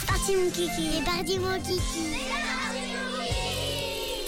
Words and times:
C'est 0.00 0.06
parti 0.06 0.36
mon 0.36 0.50
kiki, 0.50 0.90
c'est 0.92 1.04
parti 1.04 1.38
mon 1.38 1.60
kiki. 1.60 2.16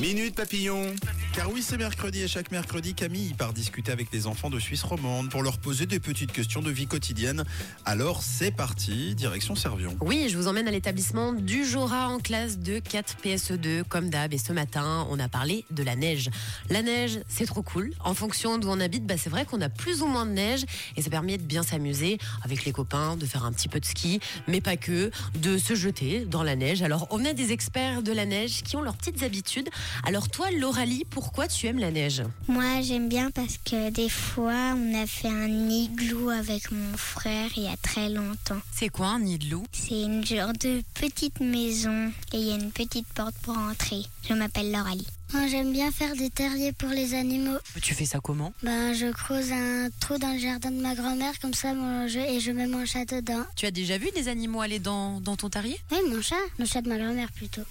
Minute 0.00 0.34
Papillon. 0.34 0.94
Car 1.32 1.50
oui, 1.50 1.62
c'est 1.62 1.78
mercredi 1.78 2.20
et 2.20 2.28
chaque 2.28 2.50
mercredi, 2.50 2.92
Camille 2.92 3.32
part 3.32 3.54
discuter 3.54 3.90
avec 3.90 4.12
les 4.12 4.26
enfants 4.26 4.50
de 4.50 4.60
Suisse 4.60 4.82
romande 4.82 5.30
pour 5.30 5.42
leur 5.42 5.56
poser 5.56 5.86
des 5.86 5.98
petites 5.98 6.30
questions 6.30 6.60
de 6.60 6.70
vie 6.70 6.86
quotidienne. 6.86 7.44
Alors 7.86 8.22
c'est 8.22 8.50
parti, 8.50 9.14
direction 9.14 9.54
Servion. 9.54 9.96
Oui, 10.02 10.28
je 10.28 10.36
vous 10.36 10.46
emmène 10.46 10.68
à 10.68 10.70
l'établissement 10.70 11.32
du 11.32 11.64
Jora 11.64 12.08
en 12.08 12.18
classe 12.18 12.58
de 12.58 12.80
4 12.80 13.16
PSE2 13.24 13.84
comme 13.84 14.10
d'hab. 14.10 14.34
Et 14.34 14.38
ce 14.38 14.52
matin, 14.52 15.06
on 15.08 15.18
a 15.18 15.28
parlé 15.28 15.64
de 15.70 15.82
la 15.82 15.96
neige. 15.96 16.28
La 16.68 16.82
neige, 16.82 17.20
c'est 17.28 17.46
trop 17.46 17.62
cool. 17.62 17.92
En 18.04 18.12
fonction 18.12 18.58
d'où 18.58 18.68
on 18.68 18.78
habite, 18.78 19.06
bah, 19.06 19.16
c'est 19.16 19.30
vrai 19.30 19.46
qu'on 19.46 19.62
a 19.62 19.70
plus 19.70 20.02
ou 20.02 20.08
moins 20.08 20.26
de 20.26 20.32
neige 20.32 20.66
et 20.96 21.02
ça 21.02 21.08
permet 21.08 21.38
de 21.38 21.44
bien 21.44 21.62
s'amuser 21.62 22.18
avec 22.42 22.66
les 22.66 22.72
copains, 22.72 23.16
de 23.16 23.24
faire 23.24 23.46
un 23.46 23.52
petit 23.52 23.68
peu 23.68 23.80
de 23.80 23.86
ski, 23.86 24.20
mais 24.48 24.60
pas 24.60 24.76
que, 24.76 25.10
de 25.40 25.56
se 25.56 25.74
jeter 25.74 26.26
dans 26.26 26.42
la 26.42 26.56
neige. 26.56 26.82
Alors, 26.82 27.06
on 27.10 27.24
a 27.24 27.32
des 27.32 27.52
experts 27.52 28.02
de 28.02 28.12
la 28.12 28.26
neige 28.26 28.62
qui 28.64 28.76
ont 28.76 28.82
leurs 28.82 28.98
petites 28.98 29.22
habitudes. 29.22 29.70
Alors 30.04 30.28
toi, 30.28 30.50
Lauralie, 30.50 31.06
pourquoi 31.22 31.46
tu 31.46 31.68
aimes 31.68 31.78
la 31.78 31.92
neige 31.92 32.24
Moi 32.48 32.82
j'aime 32.82 33.08
bien 33.08 33.30
parce 33.30 33.56
que 33.58 33.90
des 33.90 34.08
fois 34.08 34.74
on 34.74 35.00
a 35.00 35.06
fait 35.06 35.28
un 35.28 35.70
igloo 35.70 36.30
avec 36.30 36.72
mon 36.72 36.96
frère 36.96 37.48
il 37.56 37.62
y 37.62 37.68
a 37.68 37.76
très 37.80 38.08
longtemps. 38.08 38.58
C'est 38.72 38.88
quoi 38.88 39.06
un 39.06 39.20
loup 39.20 39.64
C'est 39.70 40.02
une 40.02 40.26
genre 40.26 40.52
de 40.52 40.82
petite 40.94 41.38
maison 41.38 42.10
et 42.32 42.38
il 42.38 42.48
y 42.48 42.50
a 42.50 42.56
une 42.56 42.72
petite 42.72 43.06
porte 43.14 43.36
pour 43.42 43.56
entrer. 43.56 44.02
Je 44.28 44.34
m'appelle 44.34 44.72
Lauralie. 44.72 45.06
Moi 45.34 45.46
j'aime 45.46 45.72
bien 45.72 45.90
faire 45.90 46.14
des 46.14 46.28
terriers 46.28 46.72
pour 46.72 46.90
les 46.90 47.14
animaux. 47.14 47.56
Tu 47.80 47.94
fais 47.94 48.04
ça 48.04 48.20
comment 48.20 48.52
Ben 48.62 48.92
je 48.92 49.10
creuse 49.10 49.50
un 49.50 49.88
trou 49.98 50.18
dans 50.18 50.32
le 50.32 50.38
jardin 50.38 50.70
de 50.70 50.80
ma 50.80 50.94
grand-mère 50.94 51.32
comme 51.40 51.54
ça 51.54 51.72
mon- 51.72 52.06
je- 52.06 52.18
et 52.18 52.38
je 52.38 52.50
mets 52.50 52.66
mon 52.66 52.84
chat 52.84 53.06
dedans. 53.06 53.42
Tu 53.56 53.64
as 53.64 53.70
déjà 53.70 53.96
vu 53.96 54.08
des 54.14 54.28
animaux 54.28 54.60
aller 54.60 54.78
dans, 54.78 55.20
dans 55.20 55.36
ton 55.36 55.48
terrier? 55.48 55.78
Oui 55.90 55.98
mon 56.10 56.20
chat, 56.20 56.36
le 56.58 56.66
chat 56.66 56.82
de 56.82 56.88
ma 56.90 56.98
grand-mère 56.98 57.32
plutôt. 57.32 57.62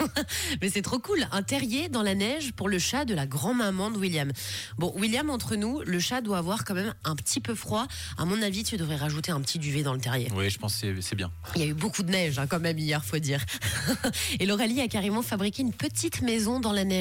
Mais 0.60 0.68
c'est 0.68 0.82
trop 0.82 0.98
cool, 0.98 1.26
un 1.32 1.42
terrier 1.42 1.88
dans 1.88 2.02
la 2.02 2.14
neige 2.14 2.52
pour 2.52 2.68
le 2.68 2.78
chat 2.78 3.06
de 3.06 3.14
la 3.14 3.26
grand-maman 3.26 3.90
de 3.90 3.96
William. 3.98 4.30
Bon, 4.76 4.92
William, 4.96 5.30
entre 5.30 5.56
nous, 5.56 5.80
le 5.86 6.00
chat 6.00 6.20
doit 6.20 6.36
avoir 6.38 6.64
quand 6.66 6.74
même 6.74 6.92
un 7.04 7.16
petit 7.16 7.40
peu 7.40 7.54
froid. 7.54 7.86
À 8.18 8.26
mon 8.26 8.42
avis, 8.42 8.64
tu 8.64 8.76
devrais 8.76 8.96
rajouter 8.96 9.32
un 9.32 9.40
petit 9.40 9.58
duvet 9.58 9.82
dans 9.82 9.94
le 9.94 10.00
terrier. 10.00 10.28
Oui, 10.36 10.50
je 10.50 10.58
pense 10.58 10.76
que 10.82 11.00
c'est- 11.00 11.14
bien. 11.16 11.30
Il 11.56 11.62
y 11.62 11.64
a 11.64 11.68
eu 11.68 11.74
beaucoup 11.74 12.02
de 12.02 12.10
neige 12.12 12.38
hein, 12.38 12.46
quand 12.46 12.60
même 12.60 12.78
hier, 12.78 13.02
faut 13.04 13.18
dire. 13.18 13.40
Et 14.40 14.44
Laurelie 14.46 14.80
a 14.82 14.88
carrément 14.88 15.22
fabriqué 15.22 15.62
une 15.62 15.72
petite 15.72 16.20
maison 16.20 16.60
dans 16.60 16.72
la 16.72 16.84
neige. 16.84 16.97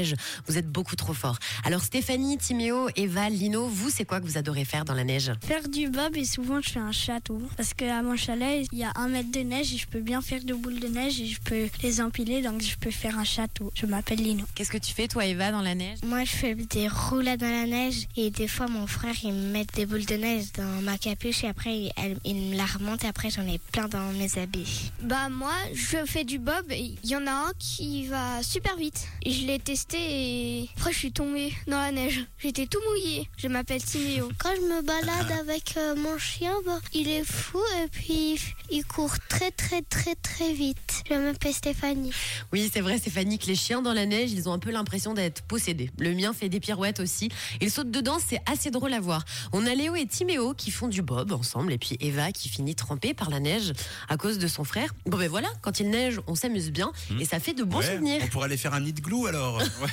Vous 0.48 0.58
êtes 0.58 0.70
beaucoup 0.70 0.96
trop 0.96 1.14
fort. 1.14 1.38
Alors 1.64 1.82
Stéphanie, 1.82 2.38
Timéo, 2.38 2.88
Eva, 2.96 3.30
Lino, 3.30 3.68
vous, 3.68 3.90
c'est 3.90 4.06
quoi 4.06 4.20
que 4.20 4.26
vous 4.26 4.38
adorez 4.38 4.66
faire 4.66 4.86
dans 4.86 4.94
la 4.94 5.04
neige 5.04 5.32
Faire 5.46 5.68
du 5.68 5.90
bob 5.90 6.16
et 6.16 6.26
souvent 6.26 6.62
je 6.62 6.70
fais 6.70 6.80
un 6.80 6.92
château. 6.92 7.42
Parce 7.58 7.74
qu'à 7.74 8.02
mon 8.02 8.16
chalet, 8.16 8.68
il 8.72 8.78
y 8.80 8.84
a 8.84 8.92
un 8.96 9.08
mètre 9.08 9.32
de 9.32 9.40
neige 9.40 9.74
et 9.74 9.78
je 9.78 9.88
peux 9.88 10.02
bien 10.02 10.22
faire 10.22 10.44
de 10.44 10.54
boules 10.54 10.80
de 10.80 10.88
neige 10.88 11.20
et 11.22 11.26
je 11.28 11.40
peux 11.42 11.68
les 11.84 12.02
empiler 12.02 12.42
donc 12.42 12.62
je 12.62 12.76
peux 12.76 12.92
faire 12.92 13.18
un 13.18 13.24
château. 13.24 13.72
Je 13.76 13.86
m'appelle 13.86 14.20
Lino. 14.20 14.46
Qu'est-ce 14.56 14.72
que 14.72 14.78
tu 14.78 14.94
fais 14.94 15.08
toi 15.08 15.26
Eva 15.26 15.52
dans 15.52 15.62
la 15.62 15.76
neige? 15.76 16.00
Moi, 16.06 16.24
je 16.24 16.32
fais 16.32 16.56
des 16.56 16.88
roulades 16.88 17.40
dans 17.40 17.50
la 17.50 17.66
neige 17.66 18.08
et 18.16 18.30
des 18.30 18.48
fois, 18.48 18.68
mon 18.68 18.88
frère, 18.88 19.16
il 19.24 19.34
me 19.34 19.52
met 19.52 19.66
des 19.76 19.86
boules 19.86 20.06
de 20.06 20.16
neige 20.16 20.52
dans 20.58 20.82
ma 20.82 20.98
capuche 20.98 21.44
et 21.44 21.48
après, 21.48 21.74
il, 21.78 21.92
elle- 21.96 22.18
il 22.26 22.36
me 22.52 22.56
la 22.58 22.66
remonte 22.66 23.04
et 23.04 23.08
après, 23.08 23.30
j'en 23.30 23.48
ai 23.48 23.58
plein 23.72 23.88
dans 23.88 24.12
mes 24.14 24.38
habits. 24.38 24.92
Bah 25.02 25.30
moi, 25.30 25.54
je 25.74 25.98
fais 26.06 26.24
du 26.26 26.40
bob 26.40 26.66
et 26.72 26.96
il 27.04 27.10
y 27.10 27.16
en 27.16 27.26
a 27.28 27.32
un 27.32 27.52
qui 27.60 28.08
va 28.08 28.44
super 28.44 28.76
vite. 28.76 29.08
Je 29.26 29.46
l'ai 29.46 29.60
testé 29.60 29.87
et 29.94 30.70
après 30.78 30.92
je 30.92 30.98
suis 30.98 31.12
tombée 31.12 31.54
dans 31.68 31.78
la 31.78 31.92
neige. 31.92 32.26
J'étais 32.40 32.68
tout 32.68 32.80
mouillé. 32.90 33.30
Je 33.38 33.48
m'appelle 33.48 33.82
Timéo. 33.84 34.30
Quand 34.38 34.50
je 34.56 34.62
me 34.62 34.82
balade 34.82 35.32
avec 35.40 35.76
euh, 35.78 35.96
mon 35.96 36.18
chien, 36.18 36.54
bah, 36.66 36.80
il 36.94 37.10
est 37.10 37.24
fou 37.24 37.60
et 37.84 37.88
puis 37.90 38.40
il 38.70 38.84
court 38.86 39.14
très, 39.30 39.52
très, 39.52 39.82
très, 39.82 40.16
très 40.16 40.54
vite. 40.54 41.04
Je 41.10 41.16
m'appelle 41.16 41.54
Stéphanie. 41.54 42.12
Oui, 42.52 42.70
c'est 42.74 42.82
vrai, 42.82 42.98
Stéphanie, 42.98 43.40
que 43.40 43.48
les 43.48 43.56
chiens 43.56 43.82
dans 43.82 43.94
la 43.94 44.06
neige, 44.06 44.32
ils 44.32 44.50
ont 44.50 44.54
un 44.54 44.60
peu 44.60 44.72
l'impression 44.72 45.14
d'être 45.14 45.42
possédés. 45.44 45.90
Le 46.00 46.14
mien 46.14 46.34
fait 46.34 46.50
des 46.50 46.60
pirouettes 46.60 47.00
aussi. 47.00 47.30
Il 47.62 47.72
saute 47.72 47.92
dedans, 47.92 48.18
c'est 48.26 48.42
assez 48.52 48.72
drôle 48.72 48.94
à 48.94 49.00
voir. 49.00 49.24
On 49.54 49.66
a 49.66 49.74
Léo 49.74 49.96
et 49.96 50.06
Timéo 50.06 50.54
qui 50.54 50.72
font 50.72 50.88
du 50.88 51.02
bob 51.02 51.32
ensemble, 51.32 51.72
et 51.74 51.78
puis 51.78 51.98
Eva 52.00 52.32
qui 52.32 52.50
finit 52.50 52.76
trempée 52.76 53.14
par 53.14 53.30
la 53.30 53.40
neige 53.40 53.74
à 54.10 54.18
cause 54.18 54.38
de 54.38 54.48
son 54.48 54.64
frère. 54.64 54.94
Bon 55.06 55.18
ben 55.18 55.30
voilà, 55.30 55.50
quand 55.62 55.80
il 55.80 55.90
neige, 55.90 56.20
on 56.28 56.36
s'amuse 56.36 56.72
bien, 56.72 56.92
et 57.20 57.26
ça 57.26 57.40
fait 57.40 57.54
de 57.54 57.64
bons 57.64 57.78
Ouais, 57.78 57.86
souvenirs. 57.94 58.22
on 58.24 58.28
pourrait 58.28 58.46
aller 58.46 58.58
faire 58.58 58.74
un 58.74 58.80
nid 58.82 58.94
de 58.94 59.02
glue 59.02 59.28
alors. 59.28 59.62
Ouais, 59.82 59.90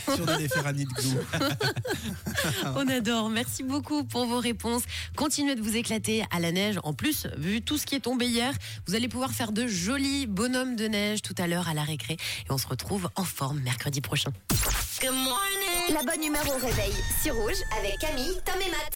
un 0.65 0.73
nid 0.73 0.85
de 0.85 0.93
glue. 0.93 1.19
On 2.77 2.89
adore. 2.89 3.29
Merci 3.29 3.63
beaucoup 3.63 4.05
pour 4.05 4.27
vos 4.27 4.39
réponses. 4.39 4.83
Continuez 5.17 5.55
de 5.55 5.63
vous 5.63 5.77
éclater 5.77 6.25
à 6.31 6.41
la 6.41 6.53
neige. 6.53 6.79
En 6.85 6.93
plus, 6.93 7.27
vu 7.37 7.63
tout 7.63 7.79
ce 7.79 7.87
qui 7.87 7.95
est 7.95 8.01
tombé 8.01 8.27
hier, 8.27 8.53
vous 8.87 8.95
allez 8.95 9.09
pouvoir 9.09 9.33
faire 9.33 9.53
de 9.53 9.67
jolis 9.67 10.27
bonhommes 10.27 10.77
de 10.77 10.87
neige 10.87 11.23
tout 11.23 11.35
à 11.39 11.47
l'heure 11.47 11.69
à 11.69 11.75
la 11.75 11.83
récré. 11.83 12.15
Et 12.15 12.51
on 12.51 12.59
se 12.59 12.67
retrouve 12.67 13.09
en 13.17 13.25
forme 13.25 13.61
mercredi 13.61 14.01
prochain. 14.01 14.33
La 15.93 16.03
bonne 16.03 16.25
humeur 16.25 16.45
au 16.49 16.65
réveil 16.65 16.93
sur 17.23 17.35
Rouge 17.35 17.61
avec 17.79 17.99
Camille, 17.99 18.35
Tom 18.45 18.55
et 18.61 18.71
Matt. 18.71 18.93